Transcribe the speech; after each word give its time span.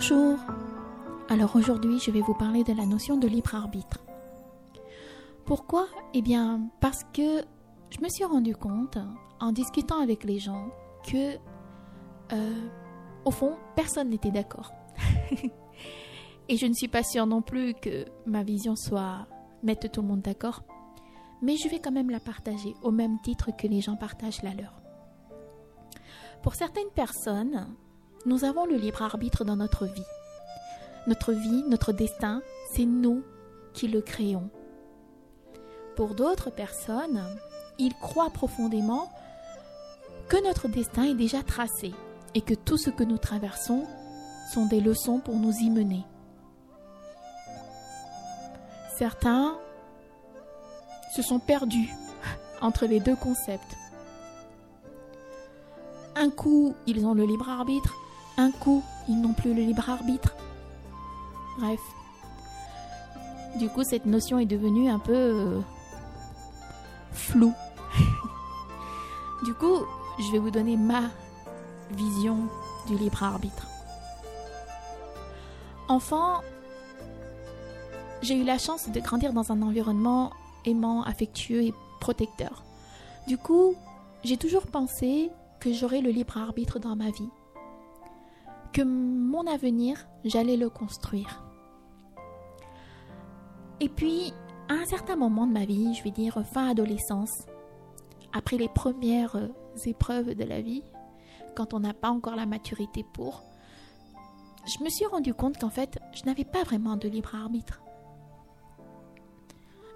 Bonjour. 0.00 0.38
Alors 1.28 1.56
aujourd'hui, 1.56 1.98
je 1.98 2.10
vais 2.10 2.22
vous 2.22 2.32
parler 2.32 2.64
de 2.64 2.72
la 2.72 2.86
notion 2.86 3.18
de 3.18 3.28
libre 3.28 3.54
arbitre. 3.54 4.02
Pourquoi? 5.44 5.88
Eh 6.14 6.22
bien, 6.22 6.70
parce 6.80 7.04
que 7.12 7.44
je 7.90 8.00
me 8.00 8.08
suis 8.08 8.24
rendu 8.24 8.56
compte, 8.56 8.96
en 9.40 9.52
discutant 9.52 10.00
avec 10.00 10.24
les 10.24 10.38
gens, 10.38 10.70
que, 11.06 11.36
euh, 12.32 12.68
au 13.26 13.30
fond, 13.30 13.58
personne 13.76 14.08
n'était 14.08 14.30
d'accord. 14.30 14.72
Et 16.48 16.56
je 16.56 16.64
ne 16.64 16.72
suis 16.72 16.88
pas 16.88 17.02
sûre 17.02 17.26
non 17.26 17.42
plus 17.42 17.74
que 17.74 18.06
ma 18.24 18.42
vision 18.42 18.76
soit 18.76 19.26
mettre 19.62 19.90
tout 19.90 20.00
le 20.00 20.08
monde 20.08 20.22
d'accord, 20.22 20.62
mais 21.42 21.56
je 21.58 21.68
vais 21.68 21.78
quand 21.78 21.92
même 21.92 22.08
la 22.08 22.20
partager 22.20 22.74
au 22.82 22.90
même 22.90 23.20
titre 23.20 23.54
que 23.54 23.66
les 23.66 23.82
gens 23.82 23.96
partagent 23.96 24.42
la 24.42 24.54
leur. 24.54 24.80
Pour 26.42 26.54
certaines 26.54 26.90
personnes, 26.94 27.66
nous 28.26 28.44
avons 28.44 28.66
le 28.66 28.76
libre 28.76 29.02
arbitre 29.02 29.44
dans 29.44 29.56
notre 29.56 29.86
vie. 29.86 30.06
Notre 31.06 31.32
vie, 31.32 31.64
notre 31.68 31.92
destin, 31.92 32.42
c'est 32.72 32.84
nous 32.84 33.22
qui 33.72 33.88
le 33.88 34.02
créons. 34.02 34.50
Pour 35.96 36.14
d'autres 36.14 36.50
personnes, 36.50 37.24
ils 37.78 37.94
croient 37.94 38.30
profondément 38.30 39.10
que 40.28 40.42
notre 40.46 40.68
destin 40.68 41.04
est 41.04 41.14
déjà 41.14 41.42
tracé 41.42 41.92
et 42.34 42.42
que 42.42 42.54
tout 42.54 42.76
ce 42.76 42.90
que 42.90 43.04
nous 43.04 43.18
traversons 43.18 43.86
sont 44.52 44.66
des 44.66 44.80
leçons 44.80 45.18
pour 45.18 45.36
nous 45.36 45.52
y 45.52 45.70
mener. 45.70 46.04
Certains 48.96 49.56
se 51.16 51.22
sont 51.22 51.38
perdus 51.38 51.88
entre 52.60 52.86
les 52.86 53.00
deux 53.00 53.16
concepts. 53.16 53.76
Un 56.16 56.30
coup, 56.30 56.74
ils 56.86 57.06
ont 57.06 57.14
le 57.14 57.24
libre 57.24 57.48
arbitre, 57.48 57.94
un 58.40 58.50
coup, 58.50 58.82
ils 59.08 59.20
n'ont 59.20 59.32
plus 59.32 59.54
le 59.54 59.62
libre 59.62 59.88
arbitre. 59.88 60.34
Bref. 61.58 61.80
Du 63.56 63.68
coup, 63.68 63.82
cette 63.84 64.06
notion 64.06 64.38
est 64.38 64.46
devenue 64.46 64.88
un 64.88 64.98
peu 64.98 65.12
euh, 65.12 65.60
floue. 67.12 67.54
du 69.44 69.54
coup, 69.54 69.76
je 70.18 70.32
vais 70.32 70.38
vous 70.38 70.50
donner 70.50 70.76
ma 70.76 71.02
vision 71.90 72.38
du 72.86 72.96
libre 72.96 73.22
arbitre. 73.22 73.66
Enfant, 75.88 76.40
j'ai 78.22 78.36
eu 78.36 78.44
la 78.44 78.58
chance 78.58 78.88
de 78.88 79.00
grandir 79.00 79.32
dans 79.32 79.50
un 79.50 79.62
environnement 79.62 80.30
aimant, 80.64 81.02
affectueux 81.02 81.62
et 81.62 81.74
protecteur. 82.00 82.62
Du 83.26 83.36
coup, 83.38 83.74
j'ai 84.24 84.36
toujours 84.36 84.66
pensé 84.66 85.30
que 85.58 85.72
j'aurais 85.72 86.00
le 86.00 86.10
libre 86.10 86.38
arbitre 86.38 86.78
dans 86.78 86.96
ma 86.96 87.10
vie, 87.10 87.28
que 88.72 88.82
mon 88.82 89.46
avenir, 89.46 90.06
j'allais 90.24 90.56
le 90.56 90.70
construire. 90.70 91.44
Et 93.80 93.88
puis, 93.88 94.32
à 94.68 94.74
un 94.74 94.84
certain 94.84 95.16
moment 95.16 95.46
de 95.46 95.52
ma 95.52 95.64
vie, 95.64 95.94
je 95.94 96.04
vais 96.04 96.10
dire 96.10 96.42
fin 96.52 96.68
adolescence, 96.68 97.46
après 98.32 98.56
les 98.56 98.68
premières 98.68 99.36
épreuves 99.84 100.34
de 100.34 100.44
la 100.44 100.60
vie, 100.60 100.82
quand 101.56 101.74
on 101.74 101.80
n'a 101.80 101.94
pas 101.94 102.10
encore 102.10 102.36
la 102.36 102.46
maturité 102.46 103.04
pour, 103.12 103.42
je 104.66 104.84
me 104.84 104.90
suis 104.90 105.06
rendu 105.06 105.34
compte 105.34 105.58
qu'en 105.58 105.70
fait, 105.70 105.98
je 106.12 106.24
n'avais 106.24 106.44
pas 106.44 106.62
vraiment 106.62 106.96
de 106.96 107.08
libre 107.08 107.34
arbitre. 107.34 107.82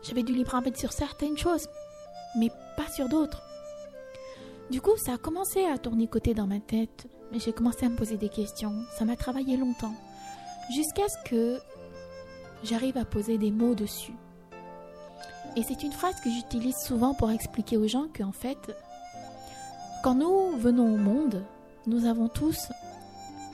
J'avais 0.02 0.22
du 0.22 0.34
libre 0.34 0.54
arbitre 0.54 0.78
sur 0.78 0.92
certaines 0.92 1.36
choses, 1.36 1.68
mais 2.36 2.50
pas 2.76 2.88
sur 2.88 3.08
d'autres. 3.08 3.42
Du 4.70 4.80
coup, 4.80 4.96
ça 4.96 5.14
a 5.14 5.18
commencé 5.18 5.64
à 5.64 5.78
tourner 5.78 6.08
côté 6.08 6.34
dans 6.34 6.46
ma 6.46 6.60
tête, 6.60 7.06
j'ai 7.38 7.52
commencé 7.52 7.86
à 7.86 7.88
me 7.88 7.96
poser 7.96 8.16
des 8.16 8.28
questions. 8.28 8.74
Ça 8.98 9.04
m'a 9.04 9.16
travaillé 9.16 9.56
longtemps, 9.56 9.94
jusqu'à 10.74 11.08
ce 11.08 11.28
que 11.28 11.58
j'arrive 12.62 12.96
à 12.96 13.04
poser 13.04 13.38
des 13.38 13.50
mots 13.50 13.74
dessus. 13.74 14.14
Et 15.56 15.62
c'est 15.62 15.82
une 15.82 15.92
phrase 15.92 16.20
que 16.20 16.30
j'utilise 16.30 16.76
souvent 16.76 17.14
pour 17.14 17.30
expliquer 17.30 17.76
aux 17.76 17.86
gens 17.86 18.06
qu'en 18.16 18.32
fait, 18.32 18.74
quand 20.02 20.14
nous 20.14 20.56
venons 20.58 20.94
au 20.94 20.96
monde, 20.96 21.44
nous 21.86 22.06
avons 22.06 22.28
tous, 22.28 22.68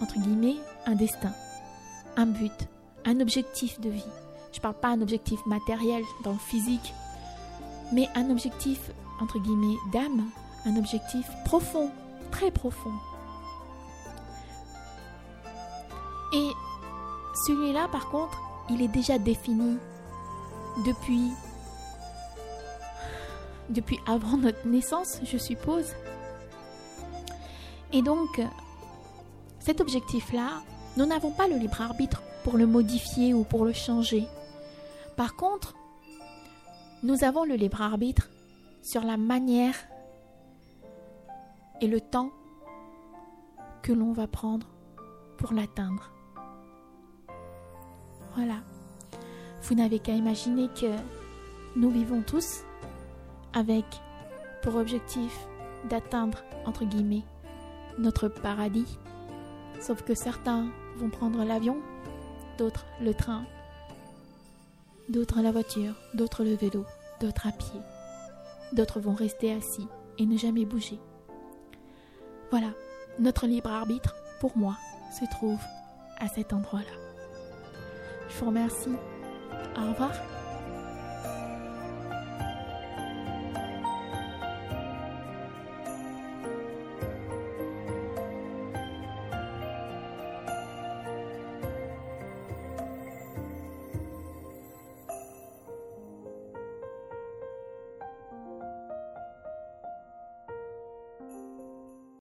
entre 0.00 0.18
guillemets, 0.18 0.56
un 0.86 0.94
destin, 0.94 1.32
un 2.16 2.26
but, 2.26 2.68
un 3.04 3.20
objectif 3.20 3.80
de 3.80 3.91
vie. 3.91 4.02
Je 4.52 4.58
ne 4.58 4.62
parle 4.62 4.74
pas 4.74 4.97
d'un 4.97 5.02
objectif 5.02 5.38
matériel 5.47 6.02
dans 6.24 6.32
le 6.32 6.38
physique, 6.38 6.94
mais 7.92 8.08
un 8.14 8.30
objectif, 8.30 8.91
entre 9.20 9.38
guillemets, 9.38 9.76
d'âme, 9.92 10.30
un 10.64 10.76
objectif 10.76 11.26
profond, 11.44 11.91
très 12.30 12.50
profond. 12.50 12.92
Celui-là, 17.46 17.88
par 17.88 18.08
contre, 18.10 18.38
il 18.68 18.82
est 18.82 18.88
déjà 18.88 19.18
défini 19.18 19.78
depuis 20.86 21.30
depuis 23.68 23.98
avant 24.06 24.36
notre 24.36 24.66
naissance, 24.66 25.20
je 25.24 25.38
suppose. 25.38 25.94
Et 27.92 28.02
donc, 28.02 28.40
cet 29.60 29.80
objectif-là, 29.80 30.62
nous 30.96 31.06
n'avons 31.06 31.30
pas 31.30 31.48
le 31.48 31.56
libre 31.56 31.80
arbitre 31.80 32.22
pour 32.44 32.56
le 32.56 32.66
modifier 32.66 33.32
ou 33.32 33.44
pour 33.44 33.64
le 33.64 33.72
changer. 33.72 34.26
Par 35.16 35.36
contre, 35.36 35.74
nous 37.02 37.24
avons 37.24 37.44
le 37.44 37.54
libre 37.54 37.80
arbitre 37.80 38.28
sur 38.82 39.02
la 39.02 39.16
manière 39.16 39.76
et 41.80 41.86
le 41.86 42.00
temps 42.00 42.30
que 43.82 43.92
l'on 43.92 44.12
va 44.12 44.26
prendre 44.26 44.66
pour 45.38 45.52
l'atteindre. 45.52 46.10
Voilà. 48.36 48.56
Vous 49.62 49.74
n'avez 49.74 49.98
qu'à 49.98 50.12
imaginer 50.12 50.68
que 50.68 50.94
nous 51.76 51.91
vivons 51.91 52.22
tous 52.22 52.64
avec 53.52 53.84
pour 54.62 54.76
objectif 54.76 55.36
d'atteindre, 55.88 56.42
entre 56.66 56.84
guillemets, 56.84 57.24
notre 57.98 58.28
paradis. 58.28 58.98
Sauf 59.80 60.02
que 60.02 60.14
certains 60.14 60.70
vont 60.96 61.10
prendre 61.10 61.44
l'avion, 61.44 61.78
d'autres 62.58 62.86
le 63.00 63.14
train, 63.14 63.44
d'autres 65.08 65.41
la 65.41 65.52
voiture, 65.52 65.94
d'autres 66.14 66.44
le 66.44 66.54
vélo, 66.54 66.84
d'autres 67.20 67.47
à 67.47 67.52
pied. 67.52 67.80
D'autres 68.72 69.00
vont 69.00 69.14
rester 69.14 69.52
assis 69.52 69.88
et 70.18 70.26
ne 70.26 70.36
jamais 70.36 70.64
bouger. 70.64 71.00
Voilà, 72.50 72.68
notre 73.18 73.47
libre 73.47 73.70
arbitre, 73.70 74.14
pour 74.41 74.56
moi, 74.56 74.76
se 75.18 75.24
trouve 75.30 75.60
à 76.18 76.28
cet 76.28 76.52
endroit-là. 76.52 77.09
Je 78.30 78.38
vous 78.41 78.46
remercie. 78.46 78.96
Au 79.76 79.88
revoir. 79.91 80.12